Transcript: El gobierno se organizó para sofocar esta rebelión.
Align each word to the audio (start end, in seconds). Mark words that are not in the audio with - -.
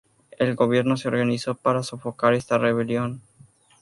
El 0.39 0.55
gobierno 0.55 0.97
se 0.97 1.09
organizó 1.09 1.53
para 1.53 1.83
sofocar 1.83 2.33
esta 2.33 2.57
rebelión. 2.57 3.21